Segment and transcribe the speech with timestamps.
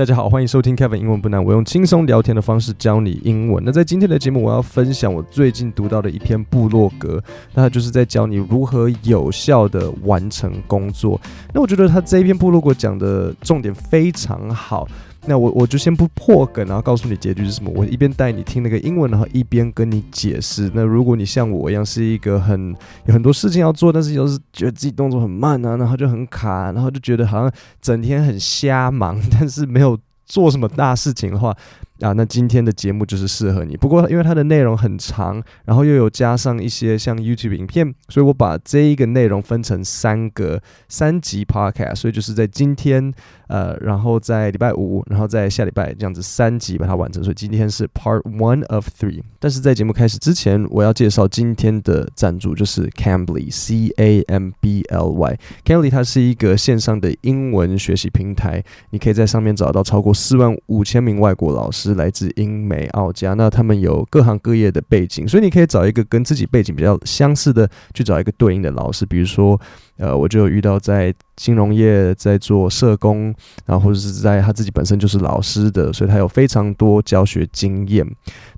[0.00, 3.62] 大家好，欢迎收听 Kevin 英文不难，我用轻松聊天的方式教你英文。
[3.62, 11.20] 那在今天的节目，我要分享我最近读到的一篇部落格，那它就是在教你如何有效的完成工作。
[11.52, 14.88] 那我觉得他这一篇部落格讲的重点非常好。
[15.26, 17.70] 那我我就先不破梗，然后告诉你结局是什么。
[17.74, 20.70] 我一边带你听那个英文，然后一边跟你解释。
[20.74, 31.56] 那如果你像我一样是一个很有很多事情要做，但是又是觉得自己动作很慢啊，然后就很卡，然后就觉得好像整天很瞎忙，但是没有做什么大事情的话。
[32.00, 33.76] 啊，那今天的节目就是适合你。
[33.76, 43.12] 不过因为它的内容很长，然后又有加上一些像 YouTube 影片，所以我把这一个内容分成三个三集 Podcast，所以就是在今天，
[43.50, 47.22] 呃，然后在礼拜五，然后在下礼拜这样子三集把它完成。
[47.22, 49.20] 所以今天是 Part One of Three。
[49.38, 55.38] 但是在节目开始之前，我要介绍今天的赞助，就是 Cambly，C A M B L Y。
[55.66, 61.90] Cambly 它是一个线上的英文学习平台，你可以在上面找到超过四万五千名外国老师。
[61.90, 69.04] 来自英美澳加，那他们有各行各业的背景，所以你可以找一个跟自己背景比较相似的，去找一个对应的老师。
[69.04, 69.60] 比如说，
[70.00, 73.34] 呃，我就有遇到在金融业在做社工，
[73.66, 78.06] 然后或者是在他自己本身就是老师的，所以他有非常多教学经验。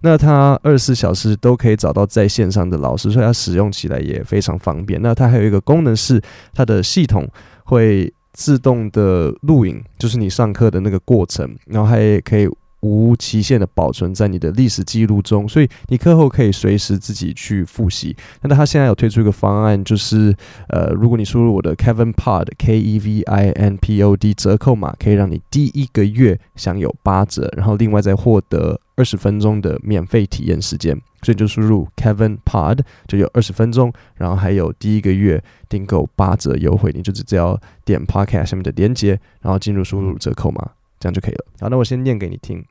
[0.03, 5.03] 那他二十四小时都可以找到在线上的老师，所以他使用起来也非常方便。
[5.03, 6.23] 那他还有一个功能是，
[6.55, 7.29] 它的系统
[7.65, 12.49] 会自动的录影，就是你上课的那个过程，然后还可以。
[12.83, 18.17] 无期限的保存在你的历史记录中，所以你课后可以随时自己去复习。
[18.43, 20.35] 那他现在有推出一个方案，就是
[20.69, 31.01] 呃，如果你输入我的 Kevin Pod K E V I N P O D 折扣码，可以让你第一个月享有八折，然后另外再获得二十分钟的免费体验时间。
[31.25, 36.91] 所以就输入 Kevin Pod 就有二十分钟，然后还有第一个月订购八折优惠。
[36.93, 40.71] 你就只要点 Podcast 下面的链接，然后进入输入折扣码。
[41.02, 41.46] 这样就可以了。
[41.60, 42.66] 好，那我先念给你听。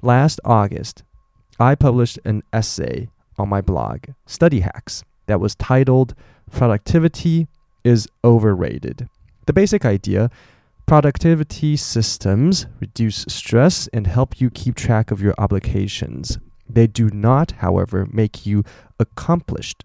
[0.00, 0.98] Last August,
[1.58, 6.14] I published an essay on my blog, Study Hacks, that was titled
[6.50, 7.48] "Productivity
[7.82, 9.08] is Overrated."
[9.44, 10.30] The basic idea:
[10.86, 16.38] productivity systems reduce stress and help you keep track of your obligations.
[16.72, 18.62] They do not, however, make you
[18.98, 19.84] accomplished.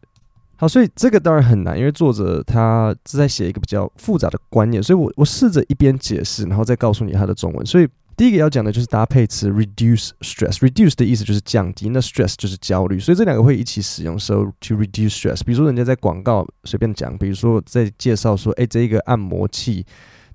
[0.61, 7.65] 好，所以这个当然很难，因为作者他是在写一个比较复杂的观念，所以我我试着一边解释，然后再告诉你他的中文。
[7.65, 10.59] 所以第一个要讲的就是搭配词 reduce stress。
[10.59, 14.19] reduce 的意思就是降低，那 stress 就是焦虑，所以这两个会一起使用。
[14.19, 19.87] So to reduce stress，比如说人家在广告随便讲，比如说在介绍说，哎，这一个按摩器。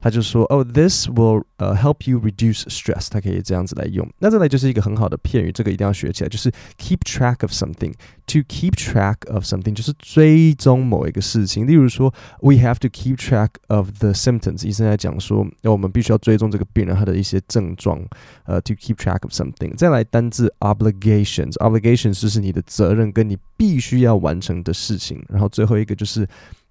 [0.04, 4.08] 他就说：“哦，this will 呃、uh, help you reduce stress。”他可以这样子来用。
[4.18, 6.28] 那这里就是一个很好的片语，这个一定要学起来。
[6.28, 11.66] 就是 keep track of something。To keep track of something 就是追踪某一个事情。
[11.66, 14.66] 例如说，we have to keep track of the symptoms。
[14.66, 18.00] 医生在讲说，那我们必须要追踪这个病人他的一些症状。
[18.44, 19.74] 呃、uh,，to keep track of something。
[19.76, 25.22] 再来单字 obligations。obligations 就是你的责任跟你必须要完成的事情。
[25.28, 26.26] 然后最后一个就是。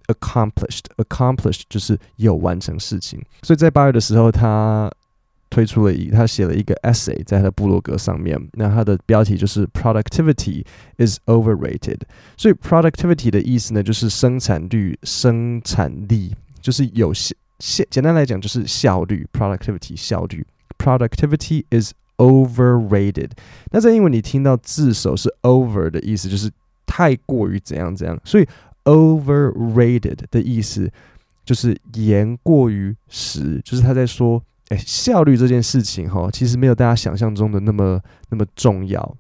[0.06, 4.92] Accomplished, accomplished 就是有完成事情，所以在八月的时候，他
[5.48, 10.66] 推出了一，他写了一个 essay 在他的部落格上面，那他的标题就是 Productivity
[10.98, 12.00] is overrated。
[12.36, 17.34] 所以 productivity 的意思呢，就是生产率、生产力，就是有效，
[17.88, 23.30] 简单来讲就是效率，productivity 效率，productivity is overrated。
[23.70, 26.50] 那在英文你听到字首是 over 的意思，就是
[26.84, 28.46] 太过于怎样怎样，所以。
[28.84, 30.90] Overrated 的意思
[31.44, 38.00] 就是言过于实，就是他在说，哎，效率这件事情哈，其实没有大家想象中的那么
[38.30, 39.16] 那么重要。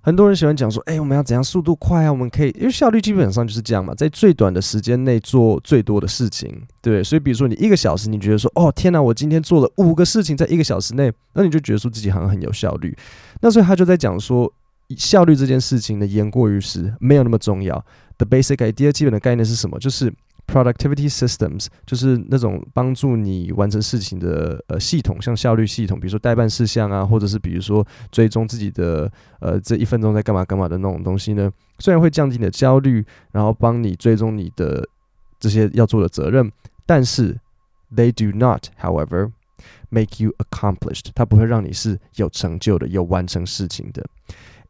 [0.00, 2.12] 很多人喜欢讲说，哎，我们要怎样速度快啊？
[2.12, 7.04] 我们可以，因为效率基本上就是这样嘛，在最短的时间内做最多的事情，对。
[7.04, 12.96] 所以，比如说你一个小时，你觉得说，哦，天哪，我今天做了五个事情，在一个小时内，那你就觉得说自己好像很有效率。
[13.40, 14.52] 那所以他就在讲说。
[14.98, 17.82] 效率这件事情呢，言过于实，没有那么重要。
[18.17, 19.77] The basic idea 基本的概念是什么？
[19.79, 20.11] 就是
[20.47, 31.51] productivity systems，就是那种帮助你完成事情的呃系统，像效率系统，比如说待办事项啊，或者是比如说追踪自己的呃这一分钟在干嘛干嘛的那种东西呢。
[31.79, 34.87] 虽然会降低你的焦虑，然后帮你追踪你的
[35.39, 36.51] 这些要做的责任，
[36.87, 37.37] 但是
[37.95, 39.31] they do not, however,
[39.89, 41.09] make you accomplished。
[41.13, 44.03] 它不会让你是有成就的，有完成事情的。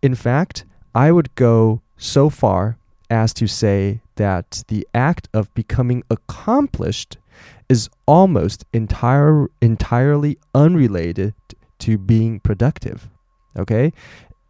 [0.02, 2.76] In fact, I would go so far
[3.10, 7.18] as to say that the act of becoming accomplished
[7.70, 11.34] is almost entire, entirely unrelated
[11.80, 13.10] to being productive.
[13.56, 13.92] Okay?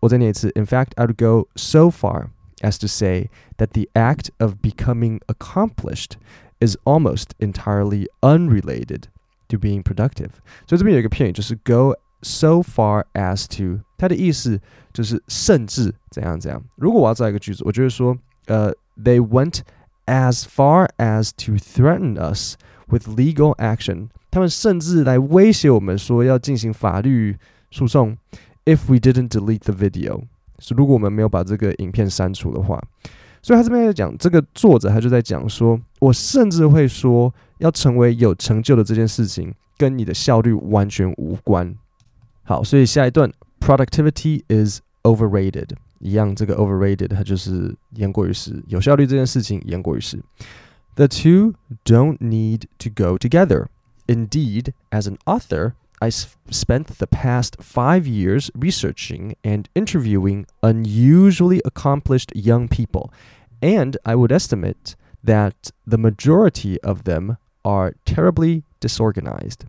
[0.01, 2.29] In fact, I would go so far
[2.61, 6.17] as to say that the act of becoming accomplished
[6.59, 9.09] is almost entirely unrelated
[9.49, 10.31] to being productive.
[10.67, 14.59] 所以这边有一个片语，就是 go so far as to，它的意思
[14.93, 16.63] 就是甚至怎样怎样。
[16.75, 19.59] 如果我要造一个句子，我就会说， 呃，they went
[20.05, 22.55] as far as to threaten us
[22.87, 24.09] with legal action。
[24.31, 27.37] 他们甚至来威胁我们说要进行法律
[27.71, 28.17] 诉讼，
[28.65, 30.23] if we didn't delete the video。
[30.59, 32.81] 是如果我们没有把这个影片删除的话。
[33.43, 41.73] 所以他这边在讲，这个作者他就在讲说，我甚至会说，要成为有成就的这件事情，跟你的效率完全无关。
[42.43, 43.31] 好，所以下一段，
[43.61, 45.69] productivity is overrated，
[46.01, 50.21] 一样，这个 overrated 它就是言过于实，有效率这件事情言过于实。
[50.95, 51.53] The two
[51.85, 53.67] don't need to go together.
[54.07, 62.29] Indeed, as an author, I spent the past five years researching and interviewing unusually accomplished
[62.35, 63.09] young people,
[63.61, 64.95] and I would estimate
[65.25, 69.65] that the majority of them are terribly disorganized.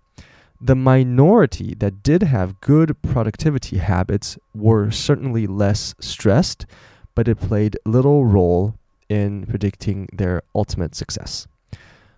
[0.63, 6.67] The minority that did have good productivity habits were certainly less stressed,
[7.15, 8.75] but it played little role
[9.09, 11.45] in predicting their ultimate success.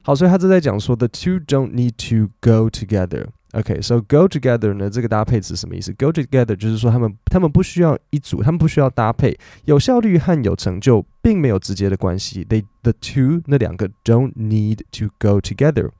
[0.02, 4.88] 好，所以他这在讲说，the two don't need to go together。OK，so、okay, go together 呢？
[4.88, 5.92] 这个搭配词什么意思？
[5.92, 9.36] Go together 就是说他们他们不需要一组，他们不需要搭配。
[9.64, 12.44] 有效率和有成就并没有直接的关系。
[12.44, 15.90] They the two 那两个 don't need to go together。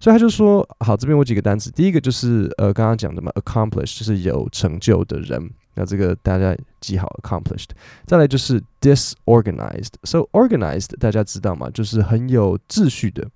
[0.00, 1.70] 所以他就说，好，这边有几个单词。
[1.70, 5.50] 第一个就是呃刚刚讲的嘛，accomplished 就是有成就的人。
[5.74, 7.68] 那这个大家记好，accomplished。
[8.04, 9.92] 再来就是 disorganized。
[10.02, 11.70] So organized 大家知道吗？
[11.70, 13.28] 就是很有秩序的。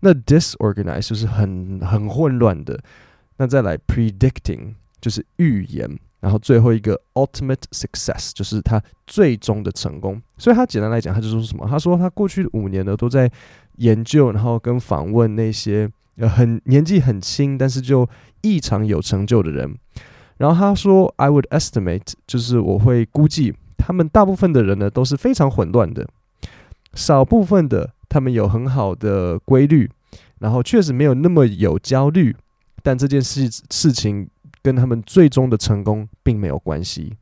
[0.00, 2.78] 那 disorganized 就是很很混乱的。
[3.38, 10.20] 那再来 predicting 就是预言，然后最后一个 ultimate success 就是他最终的成功。
[10.36, 11.66] 所以他简单来讲，他就说什么？
[11.68, 13.30] 他说他过去五年呢都在
[13.76, 18.08] 研究，然后跟访问那些呃很年纪很轻，但是就
[18.42, 19.76] 异常有成就的人。
[20.38, 26.08] 然后他说 I would estimate 就是我会估计，他们大部分的人呢都是非常混乱的，
[26.94, 27.92] 少部分的。
[28.08, 29.90] 他们有很好的规律，
[30.38, 32.34] 然后确实没有那么有焦虑，
[32.80, 34.30] 但这件事事情
[34.62, 37.16] 跟他们最终的成功并没有关系。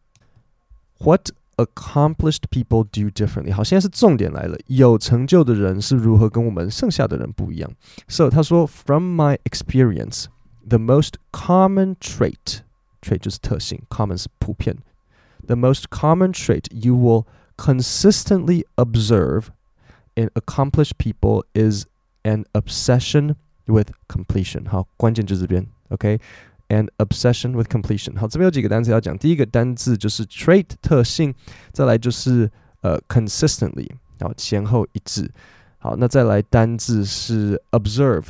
[0.99, 3.54] What accomplished people do differently？
[3.54, 7.72] 好，现在是重点来了，有成就的人是如何跟我们剩下的人不一样？
[8.08, 10.26] So 他说，From my experience,
[10.68, 14.78] the most common trait，trait 就是特性，common 是普遍，
[15.46, 17.26] the most common trait you will
[17.58, 21.86] consistently observe。In accomplished people is
[22.24, 23.36] an obsession
[23.68, 24.68] with completion。
[24.68, 25.66] 好，关键就是这边
[26.69, 28.19] And obsession with completion。
[28.19, 29.17] 好，这边有几个单词要讲。
[29.17, 31.35] 第一个单字就是 trait 特性，
[31.73, 32.51] 再来就是
[32.83, 33.89] 呃 consistently，
[34.19, 35.31] 然后前后一致。
[35.79, 38.27] 好，那再来单字是 observe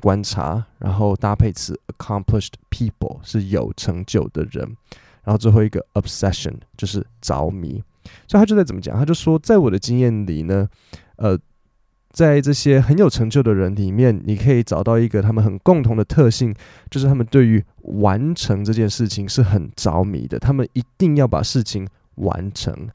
[0.00, 4.76] 观察，然后搭配词 accomplished people 是有成就的人，
[5.24, 7.82] 然后最后一个 obsession 就是着迷。
[8.26, 8.96] 所以他就在怎么讲？
[8.96, 10.68] 他就说，在我的经验里呢。
[11.16, 11.36] 呃，
[12.17, 16.53] 在这些很有成就的人里面，你可以找到一个他们很共同的特性，
[16.89, 20.37] 就是他们对于完成这件事情是很着迷的。
[20.37, 22.89] 他们一定要把事情完成。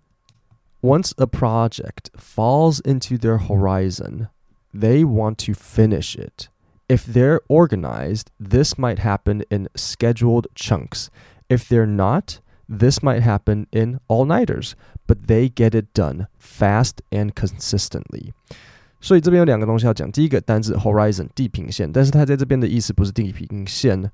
[0.80, 4.28] Once a project falls into their horizon,
[4.72, 6.48] they want to finish it.
[6.86, 11.08] If they're organized, this might happen in scheduled chunks.
[11.48, 12.38] If they're not,
[12.68, 14.76] this might happen in all-nighters.
[15.08, 18.32] But they get it done fast and consistently。
[19.03, 20.09] 所以这边有两个东西要讲。
[20.09, 24.09] 第一个单字 horizon 地平线，但是它在这边的意思不是地平线，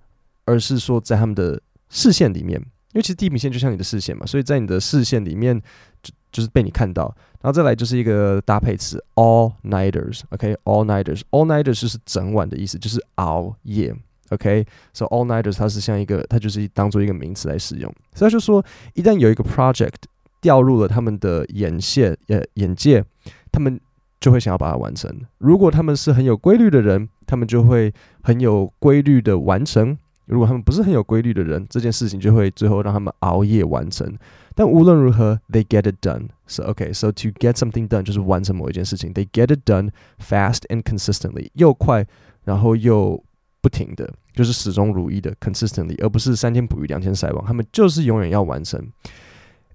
[0.45, 2.59] 而是说在他们的视线里面。
[2.59, 5.61] 因为其实地平线就像你的视线嘛，所以在你的视线里面
[6.01, 7.15] 就就是被你看到。
[7.39, 10.21] 然后再来就是一个搭配词 all nighters。
[10.31, 13.95] OK，all nighters，all nighters 就是整晚的意思，就是熬夜。
[14.31, 17.93] OK，so all nighters 它是像一个，它就是当做一个名词来使用。
[18.15, 18.65] 所以就说
[18.95, 19.93] 一旦有一个 project。
[20.41, 23.03] 掉入了他们的眼线，呃，眼界，
[23.51, 23.77] 他们
[24.20, 25.10] 就会想要把它完成。
[25.38, 29.96] 如果他们是很有规律的人，他们就会很有规律的完成；
[30.26, 34.16] 如果他们不是很有规律的人，这件事情就会最后让他们熬夜完成。
[34.54, 36.28] 但无论如何，they get it done.
[36.46, 39.12] So okay, so to get something done 就是完成某一件事情。
[39.12, 42.06] They get it done fast and consistently，又快，
[42.44, 43.22] 然后又
[43.60, 47.44] 不停的，就是始终如一的 consistently，而不是三天捕鱼两天晒网。
[47.44, 48.80] 他们就是永远要完成。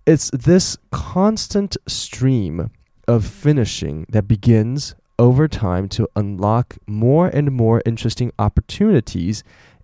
[0.05, 2.69] It's this constant stream
[3.05, 9.41] of finishing that begins over time to unlock more and more interesting opportunities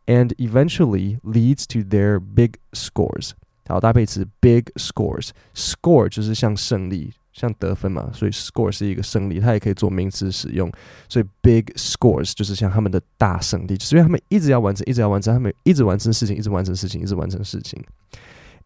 [0.08, 3.32] and eventually leads to their big scores.
[3.68, 10.72] 好，搭配词 big scores，score 就是像胜利 像得分嘛，所以 score 是一个胜利，它也可以做名词使用。
[11.10, 17.84] 所以 big scores 就是像他们的大胜利，就是因为他们一直要完成，一直要完成，他们一直完成事情，一直完成事情，一直完成事情。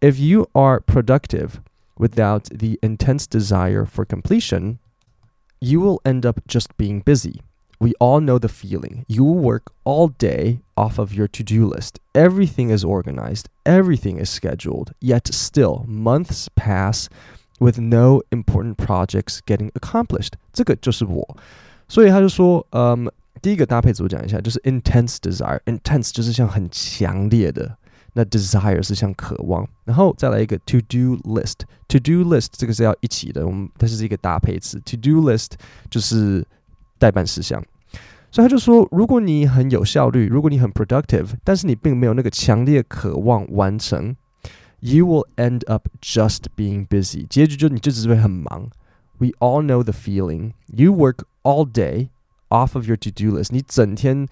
[0.01, 1.53] If you are productive
[1.97, 4.79] without the intense desire for completion,
[5.59, 7.41] you will end up just being busy.
[7.81, 9.05] We all know the feeling.
[9.07, 11.99] You work all day off of your to-do list.
[12.13, 17.07] Everything is organized, everything is scheduled, yet still months pass
[17.57, 20.33] with no important projects getting accomplished。
[20.51, 21.37] 这个就是我，
[21.87, 23.09] 所以他就说，嗯，
[23.41, 27.77] 第一个搭配词我讲一下，就是 intense desire。intense 就是像很强烈的，
[28.13, 34.79] 那 desire 是像渴望，然后再来一个 to do list。to do list 这个是要一起的，我们它是一个搭配词。
[34.81, 35.51] to do list
[35.89, 36.45] 就是
[36.97, 37.63] 待办事项，
[38.31, 44.15] 所以他就说，如果你很有效率，如果你很 productive，但是你并没有那个强烈渴望完成。
[44.81, 47.27] You will end up just being busy。
[47.27, 48.69] 结局就你就只是会很忙。
[49.17, 50.53] We all know the feeling.
[50.67, 52.07] You work all day
[52.47, 53.49] off of your to-do list。
[53.51, 54.25] 你整天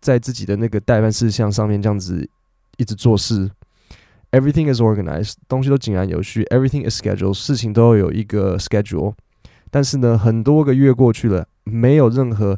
[0.00, 2.28] 在自己的那个待办事项上面这样子
[2.77, 3.51] 一直做事。
[4.31, 6.43] Everything is organized，东西都井然有序。
[6.45, 9.13] Everything is scheduled，事情都有一个 schedule。
[9.69, 12.57] 但是呢，很多个月过去了，没有任何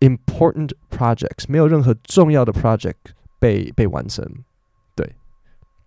[0.00, 2.94] important projects，没有任何重要的 project
[3.38, 4.26] 被被完成。
[4.94, 5.14] 对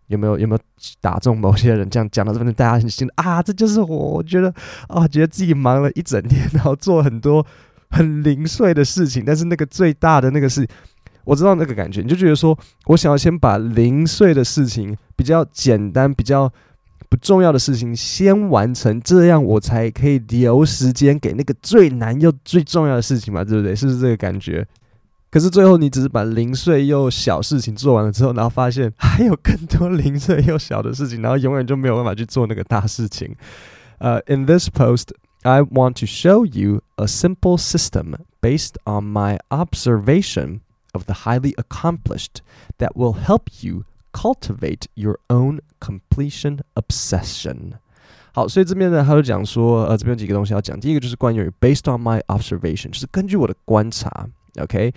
[0.08, 0.62] 有没有有没有
[1.01, 1.89] 打中某些人？
[1.89, 3.88] 这样讲到这边，大家很心啊，这就是我。
[3.88, 4.53] 我觉得
[4.88, 7.46] 啊，觉得自己忙了一整天，然后做很多
[7.89, 10.67] 很零碎的事情，但是那个最大的那个是，
[11.25, 12.01] 我知道那个感觉。
[12.01, 16.51] 你就觉得说，我想要先把零碎的事情、比较简单、比较
[17.10, 23.75] 不重要的事情先完成，这样我才可以留时间给那个最难又最重要的事情嘛，对不对？
[23.75, 24.65] 是不是这个感觉？
[25.32, 33.36] 可是最后，你只是把零碎又小事情做完了之后，然后发现还有更多零碎又小的事情，然后永远就没有办法去做那个大事情。
[33.98, 35.10] 呃、uh,，In this post,
[35.44, 40.62] I want to show you a simple system based on my observation
[40.94, 42.42] of the highly accomplished
[42.78, 47.75] that will help you cultivate your own completion obsession。
[48.32, 50.78] 好，所以这边呢，他就讲说，呃，这边有几个东西要讲。
[50.78, 54.28] 第一个就是关于 based on my observation，就是根据我的观察。
[54.61, 54.92] OK，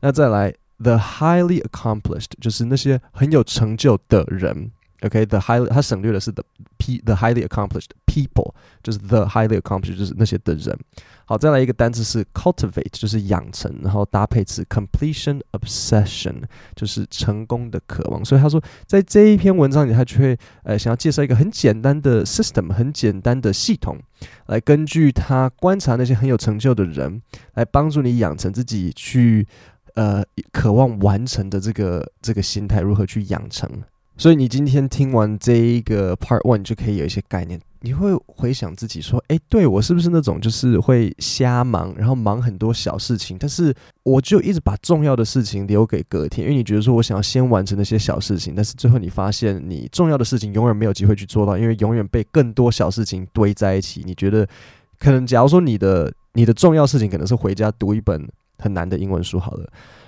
[0.00, 4.70] 那再来，the highly accomplished 就是那些很有成就的人。
[5.01, 6.43] OK，the highly 他省略的是 the
[6.77, 8.53] p，the highly accomplished people，
[8.83, 10.77] 就是 the highly accomplished 就是那些的人。
[11.25, 16.41] 好，再来一个单词是 cultivate，就是养成，然后搭配词 completion obsession，
[16.75, 18.25] 就是成功的渴望。
[18.25, 23.97] 所以他说，在这一篇文章里，他就会呃想要介绍一个很简单的 system，很简单的系统，
[24.47, 27.21] 来根据他观察那些很有成就的人，
[27.53, 29.47] 来帮助你养成自己去
[29.93, 33.69] 呃渴望完成的这个这个心态，如何去养成。
[34.19, 37.57] 所以你今天听完这一个 part one，你就可以有一些概念。
[37.79, 43.73] 你会回想自己说：“诶，对，我是不是那种就是会瞎忙，然后忙很多小事情，但是
[44.03, 54.03] 我就一直把重要的事情留给隔天，因为你觉得说我想要先完成那些小事情，但是最后你发现你重要的事情永远没有机会去做到，因为永远被更多小事情堆在一起。
[54.05, 54.45] 你觉得
[54.99, 59.65] 可能，假如说你的你的重要事情可能是回家读一本很难的英文书好了，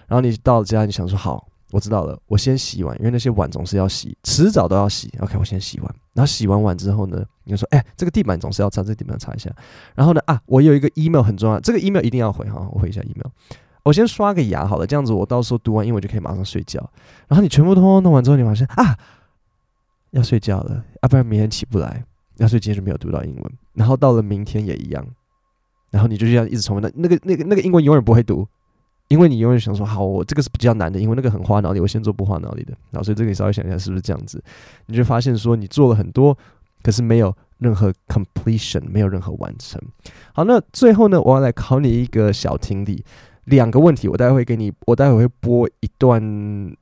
[0.09, 5.09] 然后你到了家，你想说好。”我知道了，我先洗碗，因为那些碗总是要洗，迟早都要洗。
[5.19, 9.49] OK，我先洗碗，然后洗完碗之后呢，你就说，哎、这个地板总是要擦，这地板擦一下。
[9.95, 13.31] 然后呢，啊，我有一个 email 很重要，这个 email 一定要回哈，我回一下 email。
[13.83, 16.79] 我先刷个牙好了，这样子我到时候读完英文就可以马上睡觉。
[17.27, 18.97] 然后你全部通通弄完之后，你发现啊，
[20.11, 22.03] 要睡觉了，啊，不然明天起不来，
[22.37, 23.51] 要睡今天就没有读到英文。
[23.73, 25.03] 然后到了明天也一样，
[25.89, 28.47] 然后你就这样一直重复，那那个那个那个英文永远不会读。
[29.11, 32.71] 因为你永远想说，好，我这个是比较难的，因为那个很花脑力，我先做不花脑力的。
[32.91, 34.41] 然后所以这个你稍微想一下，是不是这样子？
[34.85, 36.37] 你就发现说，你做了很多，
[36.81, 39.81] 可是没有任何 completion，没有任何完成。
[40.31, 43.03] 好，那最后呢，我要来考你一个小听力，
[43.43, 46.21] 两个问题，我待会给你，我待会会播一段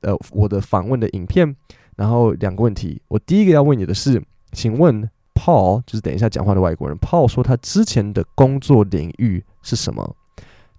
[0.02, 1.56] 呃我的访问的影片，
[1.96, 4.22] 然后两个问题，我第一个要问你的是，
[4.52, 10.14] 请问 Paul 就是等一下讲话的外国人，Paul 说他之前的工作领域是什么？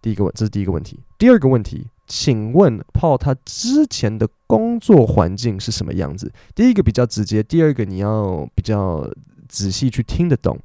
[0.01, 0.99] 第一个问，这是第一个问题。
[1.19, 6.33] 第二个问题，请问 Paul 他之前的工作环境是什么样子？
[6.55, 9.11] 第一个比较直接，第二个你要比较
[9.49, 10.59] 仔细去听得懂。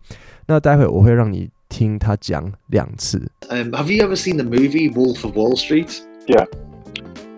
[0.48, 3.32] 那待会我会让你听他讲两次。
[3.50, 6.02] Um, have you ever seen the movie Wolf of Wall Street?
[6.28, 6.46] Yeah.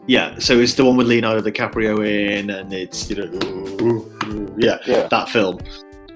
[0.08, 0.39] Yeah.
[0.39, 4.06] So it's the one with Leonardo DiCaprio in, and it's you know,
[4.58, 5.60] yeah, yeah, that film.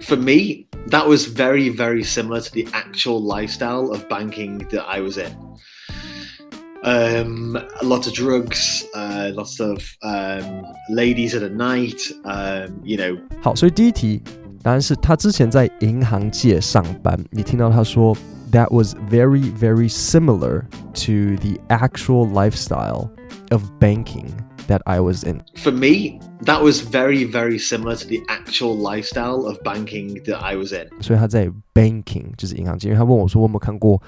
[0.01, 4.99] For me, that was very, very similar to the actual lifestyle of banking that I
[4.99, 5.31] was in.
[6.83, 12.95] Um, a lot of drugs, uh, lots of um, ladies at a night, um, you
[12.97, 13.17] know.
[13.41, 14.21] 好，所以第一题，
[14.63, 17.19] 答案是他之前在银行界上班。
[17.31, 18.15] 你听到他说，
[18.51, 20.61] That was very very similar
[20.93, 23.09] to the actual lifestyle
[23.49, 24.27] of banking
[24.67, 25.41] that I was in.
[25.55, 30.55] For me, that was very very similar to the actual lifestyle of banking that I
[30.55, 30.87] was in.
[31.01, 34.01] 所以他在 banking 就是银行界，因为他问我说我有没有看过。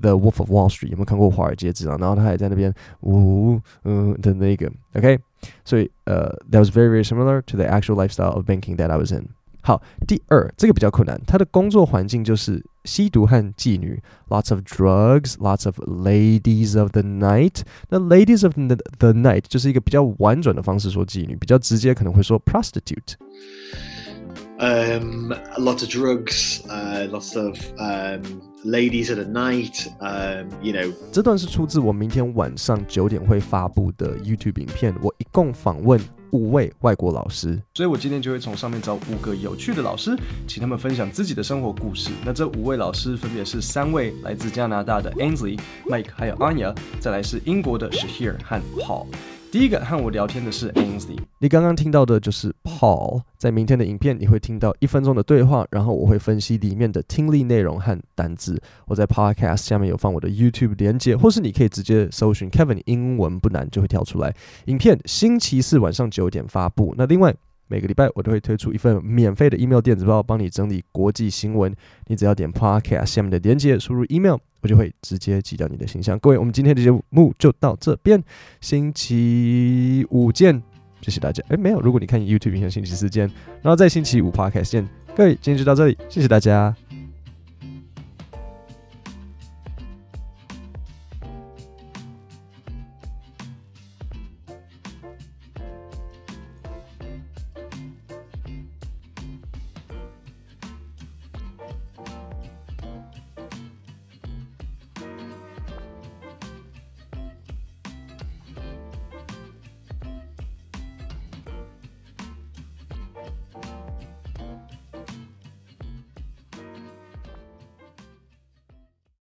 [0.00, 1.98] The Wolf of Wall Street 有没有看过《华尔街之狼》？
[2.00, 5.18] 然后他还在那边呜嗯的那个，OK，
[5.64, 9.28] 所以呃、uh,，that was very very similar to the actual lifestyle of banking that I was in。
[9.60, 17.62] 好，第二这个比较困难，他的工作环境就是吸毒和妓女，lots of drugs，lots of ladies of the night。
[17.88, 28.21] 那 ladies of the the night 就是一个比较婉转的方式说妓女，比较直接可能会说 prostitute。Um, a lot of drugs, uh, lots of um,
[28.65, 29.87] ladies at a night.
[29.99, 34.93] Um, you know，这段是出自我明天晚上九点会发布的 YouTube 影片。
[35.01, 35.99] 我一共访问
[36.31, 40.15] 五位外国老师，所以我今天就会从上面找五个有趣的老师，
[40.47, 42.09] 请他们分享自己的生活故事。
[42.25, 49.07] 那这五位老师分别是三位来自加拿大的 Ainsley、Mike 还有 Anya，再来是英国的 Shahir 和 Paul。
[49.51, 53.23] 第一个和我聊天的是 Andy，你刚刚听到的就是 Paul。
[53.37, 58.61] 在明天的影片，你会听到一分钟的对话，然后我会分析里面的听力内容和单字。
[58.85, 64.33] 我在 Podcast 下面有放我的 YouTube 连接，或是你可以直接搜寻 Kevin 英文不难就会跳出来。
[64.67, 66.95] 影片星期四晚上九点发布。
[66.97, 67.35] 那另外。
[67.71, 71.73] 每个礼拜我都会推出一份免费的 email 电子报，帮你整理国际新闻。
[72.07, 76.19] 你只要点 podcast 下面的连接，输入 email，我就会直接寄到你的信箱。
[76.19, 78.21] 各位，我们今天的节目就到这边，
[78.59, 80.61] 星期五见，
[80.99, 81.41] 谢谢大家。
[81.47, 83.25] 诶，没有，如果你看 YouTube 影像，星期四见，
[83.61, 84.85] 然后再星期五 podcast 见。
[85.15, 86.75] 各位，今天就到这里，谢谢大家。